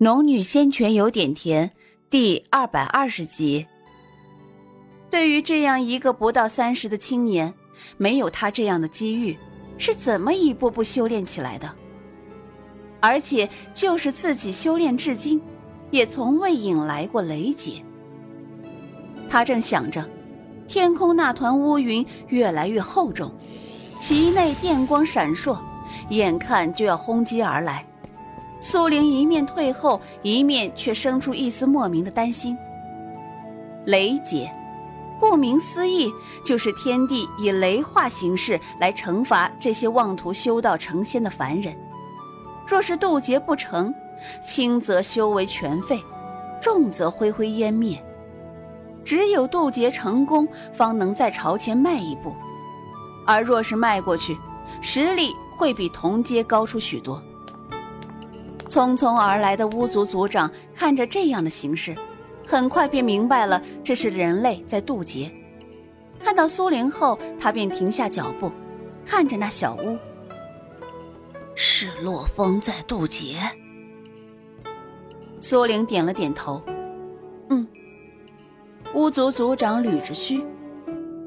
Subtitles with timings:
[0.00, 1.72] 农女仙泉有点甜，
[2.08, 3.66] 第二百二十集。
[5.10, 7.52] 对于这样一个不到三十的青年，
[7.96, 9.36] 没有他这样的机遇，
[9.76, 11.68] 是怎么一步步修炼起来的？
[13.00, 15.42] 而且就是自己修炼至今，
[15.90, 17.82] 也从未引来过雷劫。
[19.28, 20.08] 他正想着，
[20.68, 23.34] 天空那团乌云越来越厚重，
[24.00, 25.58] 其内电光闪烁，
[26.10, 27.84] 眼看就要轰击而来。
[28.60, 32.58] 苏玲一面退后，一面却生出一丝莫名的担心。
[33.86, 34.52] 雷劫，
[35.18, 36.12] 顾名思义，
[36.44, 41.76] 就是天帝以雷化形式来惩罚这些妄图修道成仙的凡人。
[42.66, 43.94] 若是渡劫不成，
[44.42, 46.02] 轻则修为全废，
[46.60, 48.02] 重则灰灰烟灭。
[49.04, 52.34] 只有渡劫成功，方能在朝前迈一步。
[53.26, 54.36] 而若是迈过去，
[54.82, 57.22] 实力会比同阶高出许多。
[58.68, 61.96] 匆匆而来的巫族族长看着这样的形势，
[62.46, 65.30] 很快便明白了这是人类在渡劫。
[66.20, 68.52] 看到苏灵后，他便停下脚步，
[69.04, 69.96] 看着那小屋。
[71.54, 73.38] 是洛风在渡劫。
[75.40, 76.62] 苏灵点了点头，
[77.48, 77.66] 嗯。
[78.94, 80.44] 巫族族长捋着须，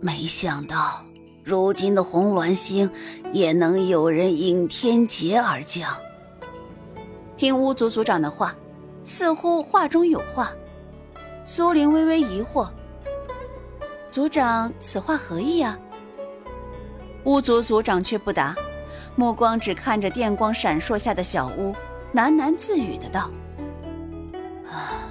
[0.00, 1.04] 没想到
[1.42, 2.90] 如今的红鸾星
[3.32, 5.96] 也能有人引天劫而降。
[7.36, 8.54] 听巫族族长的话，
[9.04, 10.52] 似乎话中有话。
[11.46, 12.68] 苏玲微微疑惑
[14.10, 15.78] ：“族长此话何意啊？”
[17.24, 18.54] 巫族族长却不答，
[19.16, 21.74] 目光只看着电光闪烁下的小屋，
[22.14, 23.30] 喃喃自语的道
[24.70, 25.04] ：“啊，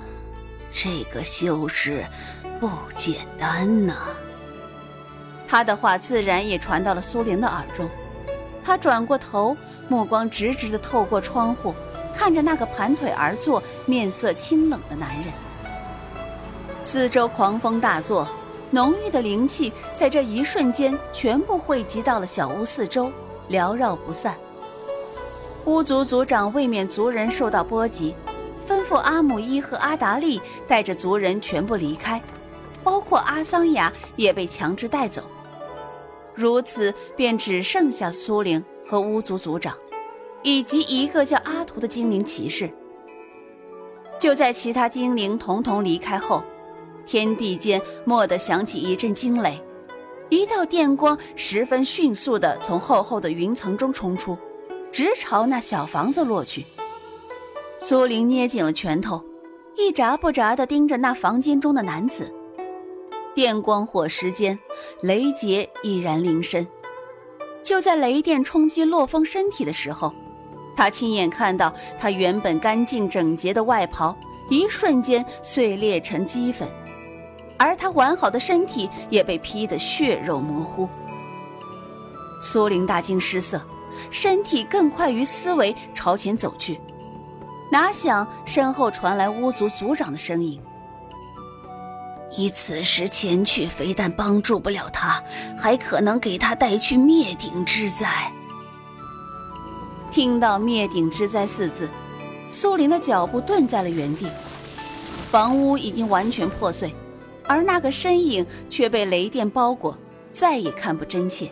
[0.71, 2.05] 这个修士
[2.59, 3.95] 不简单呐。”
[5.47, 7.87] 他的话自然也传到了苏玲的耳中。
[8.63, 9.55] 他转过头，
[9.89, 11.75] 目光直直的透过窗户。
[12.15, 15.25] 看着那个盘腿而坐、面色清冷的男人，
[16.83, 18.27] 四周狂风大作，
[18.71, 23.11] 浓郁的灵气在这一瞬间全部汇集到了小屋四周，
[23.49, 24.35] 缭绕不散。
[25.65, 28.13] 巫族族长为免族人受到波及，
[28.67, 32.21] 吩咐阿姆伊和阿达利带着族人全部离开，
[32.83, 35.23] 包括阿桑雅也被强制带走。
[36.35, 39.75] 如此，便只剩下苏灵和巫族族长。
[40.43, 42.69] 以及一个叫阿图的精灵骑士。
[44.19, 46.43] 就在其他精灵统统离开后，
[47.05, 49.61] 天地间蓦地响起一阵惊雷，
[50.29, 54.37] 一道电光十分迅速地从厚厚的云层中冲出，
[54.91, 56.65] 直朝那小房子落去。
[57.79, 59.21] 苏玲捏紧了拳头，
[59.75, 62.33] 一眨不眨地盯着那房间中的男子。
[63.35, 64.57] 电光火石间，
[65.01, 66.65] 雷劫已然临身。
[67.61, 70.13] 就在雷电冲击洛风身体的时候。
[70.75, 74.15] 他亲眼看到他原本干净整洁的外袍，
[74.49, 76.67] 一瞬间碎裂成齑粉，
[77.57, 80.89] 而他完好的身体也被劈得血肉模糊。
[82.41, 83.61] 苏玲大惊失色，
[84.09, 86.79] 身体更快于思维朝前走去，
[87.71, 90.59] 哪想身后传来巫族族长的声音
[92.35, 95.23] ：“你此时前去，非但帮助不了他，
[95.57, 98.29] 还可能给他带去灭顶之灾。”
[100.13, 101.89] 听到“灭顶之灾”四字，
[102.51, 104.27] 苏林的脚步顿在了原地。
[105.31, 106.93] 房屋已经完全破碎，
[107.47, 109.97] 而那个身影却被雷电包裹，
[110.31, 111.51] 再也看不真切。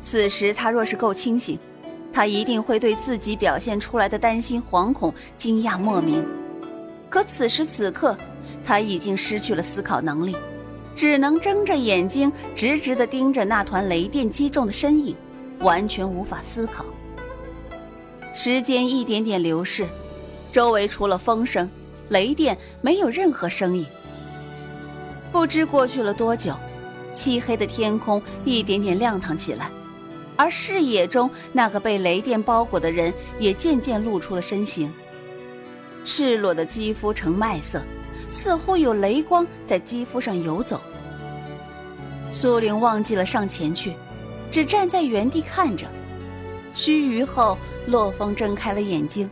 [0.00, 1.56] 此时他若是够清醒，
[2.12, 6.26] 他一定会对自己表现出来的担心、惶恐、惊讶莫名。
[7.08, 8.18] 可此时此刻，
[8.64, 10.36] 他已经失去了思考能力，
[10.96, 15.14] 只能睁着眼睛，直直地盯着那团雷电击中的身影，
[15.60, 16.84] 完全无法思考。
[18.36, 19.86] 时间一点点流逝，
[20.50, 21.70] 周围除了风声、
[22.08, 23.86] 雷电，没有任何声音。
[25.30, 26.52] 不知过去了多久，
[27.12, 29.70] 漆黑的天空一点点亮堂起来，
[30.36, 34.92] 而视野中那个被雷电包裹的人也渐渐露出了身形。
[36.04, 37.80] 赤裸的肌肤呈麦色，
[38.32, 40.80] 似乎有雷光在肌肤上游走。
[42.32, 43.92] 苏玲忘记了上前去，
[44.50, 45.86] 只站在原地看着。
[46.74, 47.56] 须臾后，
[47.86, 49.30] 洛风睁开了眼睛，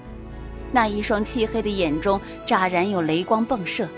[0.70, 3.88] 那一双漆黑的眼中乍然有雷光迸射，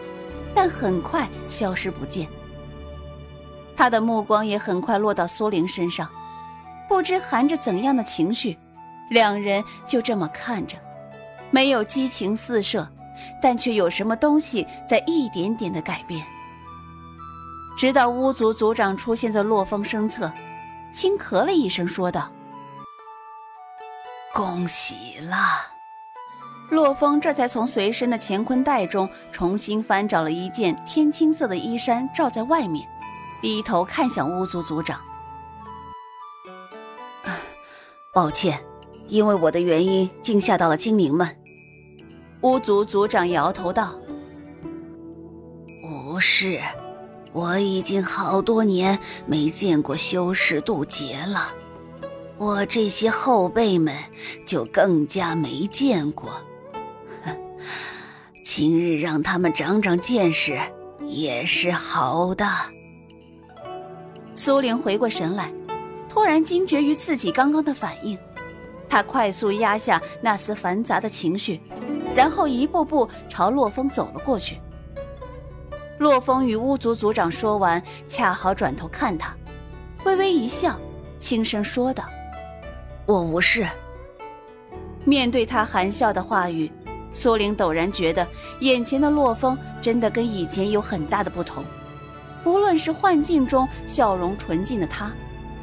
[0.54, 2.26] 但很快消失不见。
[3.76, 6.08] 他的目光也很快落到苏玲身上，
[6.88, 8.56] 不知含着怎样的情绪，
[9.10, 10.76] 两人就这么看着，
[11.50, 12.88] 没有激情四射，
[13.42, 16.24] 但却有什么东西在一点点的改变。
[17.76, 20.32] 直到巫族族长出现在洛风身侧，
[20.92, 22.30] 轻咳了一声，说道。
[24.34, 25.36] 恭喜了！
[26.68, 32.84] 洛风这才从随身的乾坤袋中重新翻找了一件天青色的衣衫，罩在外面，
[33.40, 35.00] 低头看向巫族族长。
[38.12, 38.60] 抱歉，
[39.06, 41.36] 因为我的原因惊吓到了精灵们。
[42.40, 43.94] 巫族族长摇头道
[45.80, 46.60] ：“不是，
[47.32, 51.54] 我已经好多年没见过修士渡劫了，
[52.44, 53.96] 我这些后辈们
[54.44, 56.30] 就更加没见过。”
[58.44, 60.60] 今日让他们长长见识
[61.08, 62.46] 也是好的。
[64.34, 65.50] 苏玲回过神来，
[66.06, 68.18] 突然惊觉于自己刚刚的反应，
[68.90, 71.58] 她快速压下那丝繁杂的情绪，
[72.14, 74.60] 然后一步步朝洛风走了过去。
[75.98, 79.34] 洛风与巫族族长说完，恰好转头看他，
[80.04, 80.78] 微微一笑，
[81.18, 82.04] 轻声说道
[83.06, 83.66] ：“我无事。”
[85.04, 86.70] 面对他含笑的话语。
[87.12, 88.26] 苏玲陡然觉得，
[88.58, 91.64] 眼前的洛风真的跟以前有很大的不同。
[92.44, 95.12] 无论是幻境中笑容纯净的他，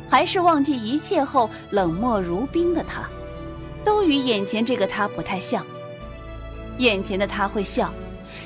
[0.07, 3.03] 还是忘记一切后冷漠如冰的他，
[3.83, 5.65] 都与眼前这个他不太像。
[6.77, 7.93] 眼前的他会笑，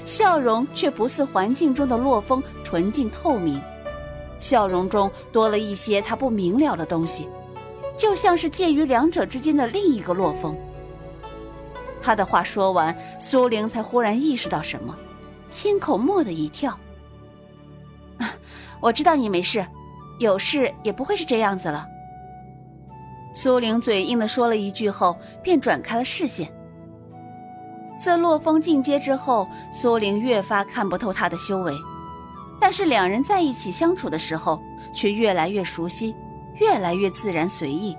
[0.03, 3.61] 笑容却不似环境中的洛风纯净透明，
[4.39, 7.27] 笑容中多了一些他不明了的东西，
[7.97, 10.55] 就像是介于两者之间的另一个洛风。
[12.01, 14.95] 他的话说完，苏玲才忽然意识到什么，
[15.49, 16.77] 心口蓦的一跳。
[18.79, 19.65] 我知道你没事，
[20.19, 21.87] 有事也不会是这样子了。
[23.33, 26.51] 苏玲嘴硬的说了一句后，便转开了视线。
[27.97, 31.73] 自洛风进阶之后，苏玲越发看不透他的修为，
[32.59, 34.61] 但是两人在一起相处的时候，
[34.93, 36.13] 却越来越熟悉，
[36.59, 37.97] 越来越自然随意。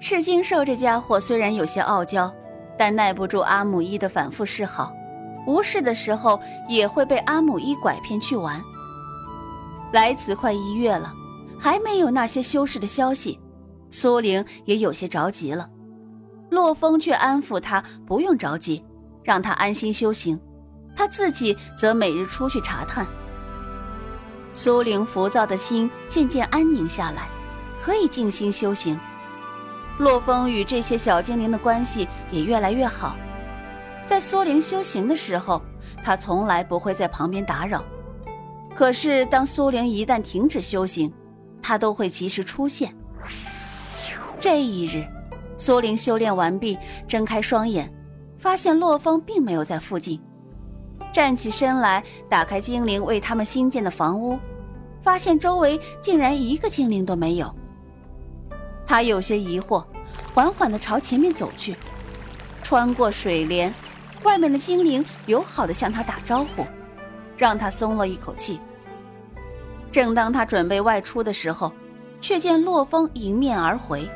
[0.00, 2.32] 赤金兽这家伙虽然有些傲娇。
[2.74, 4.92] 但耐不住阿姆一的反复示好，
[5.46, 8.60] 无事的时候也会被阿姆一拐骗去玩。
[9.92, 11.12] 来此快一月了，
[11.60, 13.38] 还没有那些修士的消息，
[13.90, 15.68] 苏玲也有些着急了。
[16.50, 18.84] 洛风却安抚他不用着急，
[19.22, 20.40] 让他安心修行，
[20.96, 23.06] 他自己则每日出去查探。
[24.54, 27.28] 苏玲浮躁的心渐渐安宁下来，
[27.82, 28.98] 可以静心修行。
[29.98, 33.16] 洛风与这些小精灵的关系也越来越好，
[34.04, 35.62] 在苏灵修行的时候，
[36.02, 37.82] 他从来不会在旁边打扰。
[38.74, 41.12] 可是当苏灵一旦停止修行，
[41.62, 42.94] 他都会及时出现。
[44.40, 45.06] 这一日，
[45.56, 47.92] 苏灵修炼完毕，睁开双眼，
[48.38, 50.20] 发现洛风并没有在附近，
[51.12, 54.38] 站起身来，打开精灵为他们新建的房屋，
[55.02, 57.54] 发现周围竟然一个精灵都没有。
[58.86, 59.84] 他有些疑惑，
[60.34, 61.76] 缓缓地朝前面走去，
[62.62, 63.72] 穿过水帘，
[64.24, 66.66] 外面的精灵友好地向他打招呼，
[67.36, 68.58] 让他松了一口气。
[69.90, 71.70] 正当他准备外出的时候，
[72.20, 74.08] 却见洛风迎面而回，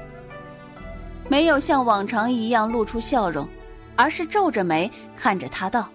[1.29, 3.47] 没有像往常一样露出笑容，
[3.95, 5.89] 而是皱着眉看着他道：“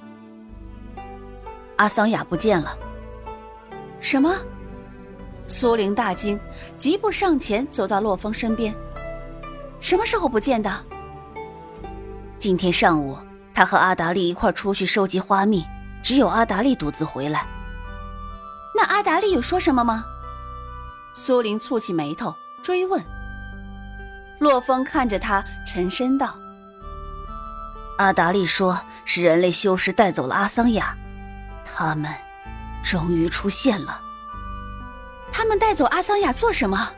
[1.82, 2.78] 阿桑雅不见了。”
[4.00, 4.36] 什么？
[5.48, 6.40] 苏玲大惊，
[6.78, 8.74] 急步上前，走到洛风身边。
[9.80, 10.72] 什么时候不见的？
[12.38, 13.18] 今天上午，
[13.52, 15.66] 他和阿达利一块出去收集花蜜，
[16.04, 17.48] 只有阿达利独自回来。
[18.76, 20.06] 那阿达利有说什么吗？
[21.16, 23.04] 苏玲蹙起眉头追问。
[24.40, 26.36] 洛风看着他，沉声道
[27.98, 30.96] ：“阿达利说是人类修士带走了阿桑雅，
[31.74, 32.14] 他们
[32.84, 34.02] 终于出现了。”
[35.32, 36.90] 他们带走阿桑雅做什么？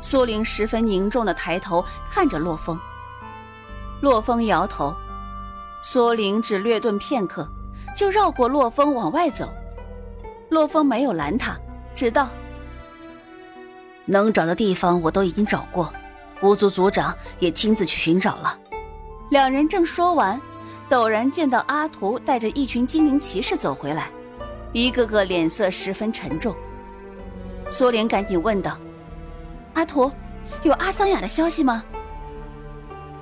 [0.00, 2.78] 苏玲十分凝重的抬头看着洛风。
[4.00, 4.94] 洛风摇头。
[5.82, 7.46] 苏玲只略顿片刻，
[7.96, 9.52] 就绕过洛风往外走。
[10.48, 11.56] 洛风没有拦他，
[11.94, 12.28] 只道
[14.06, 15.92] ：“能找的地方我都已经找过，
[16.42, 18.58] 巫族族长也亲自去寻找了。”
[19.30, 20.40] 两人正说完，
[20.94, 24.08] 陡然见到阿图带着一群精灵骑士走回来，
[24.72, 26.54] 一个个脸色十分沉重。
[27.68, 28.78] 苏莲赶紧问道
[29.74, 30.08] ：“阿图，
[30.62, 31.82] 有阿桑雅的消息吗？”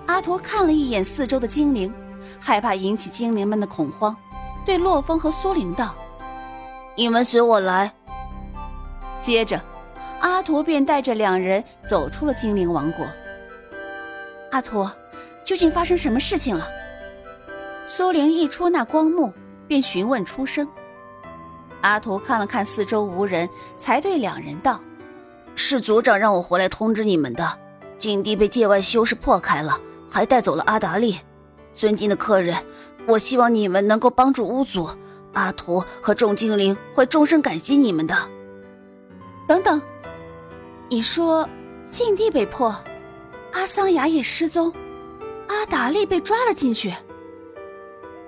[0.04, 1.90] 阿图看了一眼四周的精灵，
[2.38, 4.14] 害怕引起精灵们的恐慌，
[4.66, 5.94] 对洛风和苏灵道
[6.94, 7.90] ：“你们随我来。”
[9.18, 9.58] 接着，
[10.20, 13.06] 阿图便带着两人走出了精灵王国。
[14.50, 14.86] 阿图，
[15.42, 16.68] 究竟发生什么事情了？
[17.86, 19.32] 苏玲一出那光幕，
[19.66, 20.66] 便询问出声。
[21.80, 24.80] 阿图看了看四周无人，才对两人道
[25.56, 27.58] ：“是族长让我回来通知你们的。
[27.98, 31.18] 禁地被界外修士破开了，还带走了阿达利。
[31.72, 32.56] 尊敬的客人，
[33.06, 34.88] 我希望你们能够帮助巫族，
[35.34, 38.16] 阿图和众精灵会终生感激你们的。
[39.46, 39.82] 等等，
[40.88, 41.48] 你说
[41.86, 42.74] 禁地被破，
[43.52, 44.72] 阿桑雅也失踪，
[45.48, 46.94] 阿达利被抓了进去。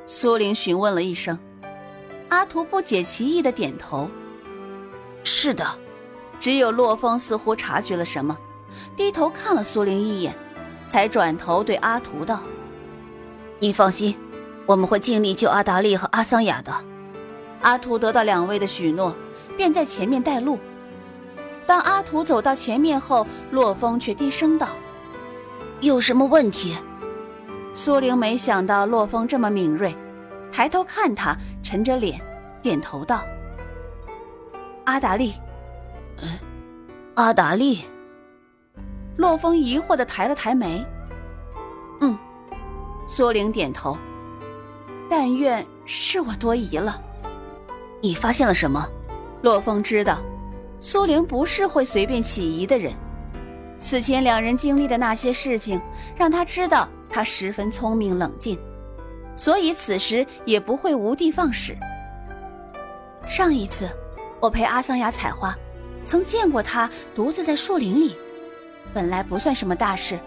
[0.07, 1.39] 苏玲询问了一声，
[2.29, 4.11] 阿图不解其意的点头
[5.25, 5.67] ：“是的。”
[6.41, 8.37] 只有洛风似乎察觉了什么，
[8.97, 10.37] 低头看了苏玲一眼，
[10.87, 12.41] 才转头对阿图道。
[13.61, 14.15] 你放心，
[14.67, 16.71] 我们会尽力救阿达利和阿桑雅的。
[17.63, 19.17] 阿图得到两位的许诺，
[19.57, 20.59] 便在前面带路。
[21.67, 24.69] 当阿图走到前面后，洛风却低声道
[25.81, 26.77] ：“有什么问题？”
[27.75, 29.93] 苏玲没想到洛风这么敏锐，
[30.53, 32.21] 抬头看他，沉着脸，
[32.63, 33.25] 点头道
[34.87, 35.35] ：“阿达利。
[36.23, 36.39] ”“嗯，
[37.15, 37.81] 阿达利。”
[39.19, 40.87] 洛风疑惑的抬了抬眉。
[42.01, 42.17] “嗯。”
[43.09, 43.99] 苏玲点头，
[45.11, 47.03] 但愿是我多疑了。
[48.01, 48.89] 你发现了什么？
[49.43, 50.21] 洛风知道，
[50.79, 52.95] 苏玲不是会随便起疑的人。
[53.79, 55.81] 此前两人经历的那些事情，
[56.17, 58.59] 让他知道他十分聪明冷静，
[59.37, 61.79] 所以此时也不会无的放矢。
[63.25, 63.89] 上一次，
[64.41, 65.57] 我陪阿桑雅采花，
[66.05, 68.17] 曾见过他独自在树林里，
[68.93, 70.19] 本来不算什么大事。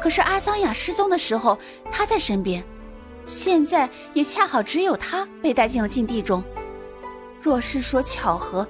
[0.00, 1.58] 可是阿桑雅失踪的时候，
[1.90, 2.62] 他在身边，
[3.26, 6.40] 现在也恰好只有他被带进了禁地中。
[7.42, 8.64] 若是说巧合，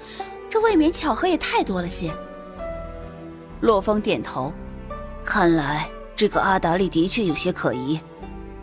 [0.49, 2.11] 这未免巧合也太多了些。
[3.61, 4.55] 洛风点头，
[5.23, 5.87] 看来
[6.19, 8.01] 这个阿达利的确有些可疑。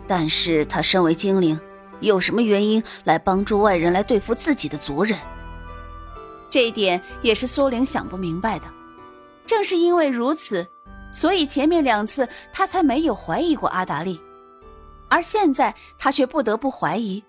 [0.06, 1.58] 但是他身为精灵，
[2.00, 5.18] 有什么原因来帮助外人来对付自己的族人？
[6.50, 8.66] 这一点也是苏玲想不明白的。
[9.46, 10.66] 正是因为如此。
[11.12, 14.20] 所以前面两次他才没有怀疑过阿达利，
[15.08, 17.24] 而现在他却不得不怀疑